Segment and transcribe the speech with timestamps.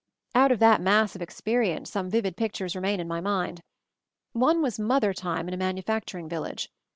[0.33, 3.61] Out of that mass of experience some vivid pictures remain in my mind.
[4.33, 6.71] One was "mother time" in a manufacturing village.